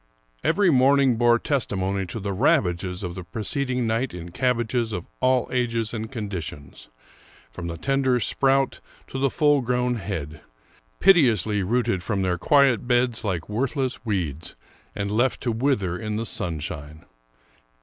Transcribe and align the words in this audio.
Every 0.43 0.71
morning 0.71 1.15
bore 1.17 1.37
testimony 1.37 2.07
to 2.07 2.19
the 2.19 2.33
ravages 2.33 3.03
of 3.03 3.13
the 3.13 3.23
pre 3.23 3.43
ceding 3.43 3.85
night 3.85 4.15
in 4.15 4.31
cabbages 4.31 4.93
of 4.93 5.05
all 5.19 5.47
ages 5.51 5.93
and 5.93 6.11
conditions, 6.11 6.89
from 7.51 7.67
the 7.67 7.77
tender 7.77 8.19
sprout 8.19 8.81
to 9.09 9.19
the 9.19 9.29
full 9.29 9.61
grown 9.61 9.97
head, 9.97 10.41
piteously 10.99 11.61
rooted 11.61 12.01
from 12.01 12.23
their 12.23 12.39
quiet 12.39 12.87
beds 12.87 13.23
like 13.23 13.47
worthless 13.47 14.03
weeds, 14.03 14.55
and 14.95 15.11
left 15.11 15.39
to 15.41 15.51
wither 15.51 15.99
in 15.99 16.15
the 16.15 16.25
sunshine. 16.25 17.05